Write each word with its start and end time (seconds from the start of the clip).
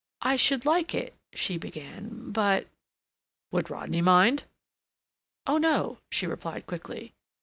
"I 0.23 0.35
should 0.35 0.65
like 0.65 0.95
it," 0.95 1.13
she 1.33 1.59
began, 1.59 2.31
"but—" 2.31 2.65
"Would 3.51 3.69
Rodney 3.69 4.01
mind?" 4.01 4.45
"Oh 5.45 5.59
no," 5.59 5.99
she 6.09 6.25
replied 6.25 6.65
quickly. 6.65 7.13